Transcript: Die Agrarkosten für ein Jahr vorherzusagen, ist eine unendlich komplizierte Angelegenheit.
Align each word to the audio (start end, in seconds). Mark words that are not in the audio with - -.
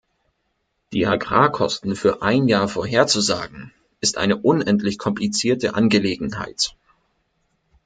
Die 0.93 1.05
Agrarkosten 1.05 1.95
für 1.95 2.23
ein 2.23 2.47
Jahr 2.47 2.67
vorherzusagen, 2.67 3.71
ist 3.99 4.17
eine 4.17 4.35
unendlich 4.37 4.97
komplizierte 4.97 5.75
Angelegenheit. 5.75 6.75